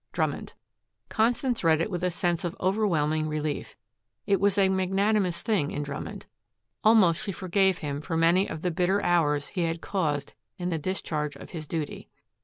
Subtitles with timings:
[0.13, 0.53] "DRUMMOND."
[1.09, 3.75] Constance read it with a sense of overwhelming relief.
[4.25, 6.25] It was a magnanimous thing in Drummond.
[6.83, 10.79] Almost she forgave him for many of the bitter hours he had caused in the
[10.79, 12.09] discharge of his duty.